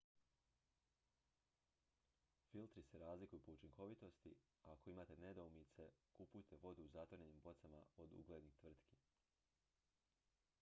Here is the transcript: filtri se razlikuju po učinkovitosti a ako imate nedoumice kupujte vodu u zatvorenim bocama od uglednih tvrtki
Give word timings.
filtri 2.53 2.83
se 2.87 2.99
razlikuju 3.03 3.41
po 3.47 3.51
učinkovitosti 3.57 4.33
a 4.63 4.71
ako 4.71 4.89
imate 4.93 5.17
nedoumice 5.25 5.89
kupujte 6.17 6.59
vodu 6.65 6.83
u 6.83 6.89
zatvorenim 6.97 7.39
bocama 7.41 7.83
od 7.97 8.13
uglednih 8.13 8.55
tvrtki 8.65 8.97